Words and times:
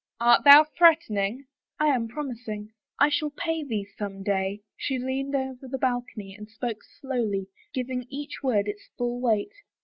"Art 0.19 0.43
thou 0.43 0.63
threatening?"" 0.63 1.45
I 1.79 1.89
am 1.89 2.07
promising. 2.07 2.73
I 2.99 3.09
shall 3.09 3.29
pay 3.29 3.63
thee 3.63 3.85
some 3.99 4.23
day." 4.23 4.63
She 4.75 4.97
leaned 4.97 5.35
over 5.35 5.67
the 5.67 5.77
balcony 5.77 6.33
and 6.33 6.49
spoke 6.49 6.83
slowly, 6.99 7.49
giving 7.71 8.07
each 8.09 8.41
word 8.41 8.67
its 8.67 8.89
full 8.97 9.19
weight. 9.21 9.53